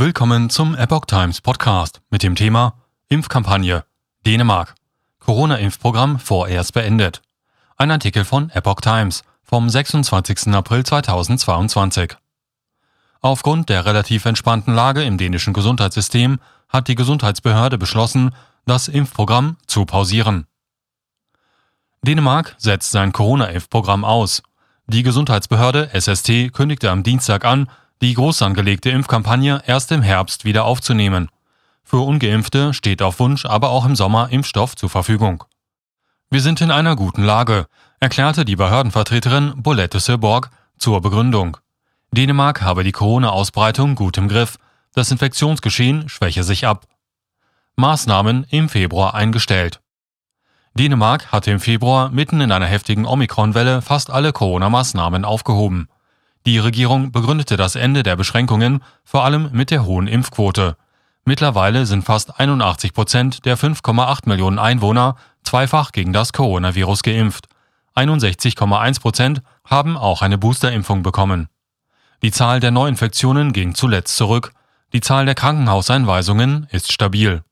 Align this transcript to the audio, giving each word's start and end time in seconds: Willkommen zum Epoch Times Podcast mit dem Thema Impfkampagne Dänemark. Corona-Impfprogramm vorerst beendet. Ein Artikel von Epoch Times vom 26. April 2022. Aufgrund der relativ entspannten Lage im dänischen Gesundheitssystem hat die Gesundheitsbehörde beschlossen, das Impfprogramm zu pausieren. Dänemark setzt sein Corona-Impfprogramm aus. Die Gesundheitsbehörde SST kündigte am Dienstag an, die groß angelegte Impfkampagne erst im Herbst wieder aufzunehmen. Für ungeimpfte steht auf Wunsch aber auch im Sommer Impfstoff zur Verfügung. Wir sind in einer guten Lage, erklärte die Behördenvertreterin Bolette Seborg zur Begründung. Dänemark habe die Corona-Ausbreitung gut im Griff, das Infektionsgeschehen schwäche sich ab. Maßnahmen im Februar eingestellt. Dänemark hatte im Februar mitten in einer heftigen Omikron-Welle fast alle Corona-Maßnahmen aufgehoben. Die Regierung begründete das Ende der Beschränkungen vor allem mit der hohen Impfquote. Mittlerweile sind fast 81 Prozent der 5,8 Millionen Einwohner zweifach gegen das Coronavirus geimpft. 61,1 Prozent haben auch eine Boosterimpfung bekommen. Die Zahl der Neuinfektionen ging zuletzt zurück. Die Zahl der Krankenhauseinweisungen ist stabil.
Willkommen 0.00 0.48
zum 0.48 0.74
Epoch 0.74 1.04
Times 1.04 1.42
Podcast 1.42 2.00
mit 2.08 2.22
dem 2.22 2.34
Thema 2.34 2.72
Impfkampagne 3.10 3.84
Dänemark. 4.24 4.74
Corona-Impfprogramm 5.18 6.18
vorerst 6.18 6.72
beendet. 6.72 7.20
Ein 7.76 7.90
Artikel 7.90 8.24
von 8.24 8.48
Epoch 8.48 8.80
Times 8.80 9.24
vom 9.42 9.68
26. 9.68 10.54
April 10.54 10.86
2022. 10.86 12.16
Aufgrund 13.20 13.68
der 13.68 13.84
relativ 13.84 14.24
entspannten 14.24 14.72
Lage 14.72 15.02
im 15.02 15.18
dänischen 15.18 15.52
Gesundheitssystem 15.52 16.40
hat 16.70 16.88
die 16.88 16.94
Gesundheitsbehörde 16.94 17.76
beschlossen, 17.76 18.34
das 18.64 18.88
Impfprogramm 18.88 19.58
zu 19.66 19.84
pausieren. 19.84 20.46
Dänemark 22.00 22.54
setzt 22.56 22.90
sein 22.90 23.12
Corona-Impfprogramm 23.12 24.06
aus. 24.06 24.42
Die 24.86 25.02
Gesundheitsbehörde 25.02 25.90
SST 25.92 26.54
kündigte 26.54 26.90
am 26.90 27.02
Dienstag 27.02 27.44
an, 27.44 27.68
die 28.02 28.14
groß 28.14 28.42
angelegte 28.42 28.90
Impfkampagne 28.90 29.62
erst 29.66 29.92
im 29.92 30.02
Herbst 30.02 30.44
wieder 30.44 30.64
aufzunehmen. 30.64 31.28
Für 31.84 31.98
ungeimpfte 31.98 32.72
steht 32.72 33.02
auf 33.02 33.18
Wunsch 33.20 33.44
aber 33.44 33.70
auch 33.70 33.84
im 33.84 33.96
Sommer 33.96 34.30
Impfstoff 34.30 34.76
zur 34.76 34.88
Verfügung. 34.88 35.44
Wir 36.30 36.40
sind 36.40 36.60
in 36.60 36.70
einer 36.70 36.96
guten 36.96 37.24
Lage, 37.24 37.66
erklärte 37.98 38.44
die 38.44 38.56
Behördenvertreterin 38.56 39.54
Bolette 39.56 40.00
Seborg 40.00 40.50
zur 40.78 41.00
Begründung. 41.00 41.56
Dänemark 42.12 42.62
habe 42.62 42.84
die 42.84 42.92
Corona-Ausbreitung 42.92 43.96
gut 43.96 44.16
im 44.16 44.28
Griff, 44.28 44.56
das 44.94 45.10
Infektionsgeschehen 45.10 46.08
schwäche 46.08 46.42
sich 46.42 46.66
ab. 46.66 46.86
Maßnahmen 47.76 48.44
im 48.50 48.68
Februar 48.68 49.14
eingestellt. 49.14 49.80
Dänemark 50.74 51.32
hatte 51.32 51.50
im 51.50 51.60
Februar 51.60 52.10
mitten 52.10 52.40
in 52.40 52.52
einer 52.52 52.66
heftigen 52.66 53.06
Omikron-Welle 53.06 53.82
fast 53.82 54.10
alle 54.10 54.32
Corona-Maßnahmen 54.32 55.24
aufgehoben. 55.24 55.88
Die 56.46 56.58
Regierung 56.58 57.12
begründete 57.12 57.56
das 57.56 57.74
Ende 57.74 58.02
der 58.02 58.16
Beschränkungen 58.16 58.82
vor 59.04 59.24
allem 59.24 59.50
mit 59.52 59.70
der 59.70 59.84
hohen 59.84 60.06
Impfquote. 60.06 60.76
Mittlerweile 61.24 61.84
sind 61.84 62.04
fast 62.04 62.40
81 62.40 62.94
Prozent 62.94 63.44
der 63.44 63.58
5,8 63.58 64.28
Millionen 64.28 64.58
Einwohner 64.58 65.16
zweifach 65.44 65.92
gegen 65.92 66.12
das 66.12 66.32
Coronavirus 66.32 67.02
geimpft. 67.02 67.48
61,1 67.94 69.00
Prozent 69.00 69.42
haben 69.64 69.96
auch 69.96 70.22
eine 70.22 70.38
Boosterimpfung 70.38 71.02
bekommen. 71.02 71.48
Die 72.22 72.32
Zahl 72.32 72.60
der 72.60 72.70
Neuinfektionen 72.70 73.52
ging 73.52 73.74
zuletzt 73.74 74.16
zurück. 74.16 74.52
Die 74.92 75.00
Zahl 75.00 75.26
der 75.26 75.34
Krankenhauseinweisungen 75.34 76.66
ist 76.70 76.92
stabil. 76.92 77.42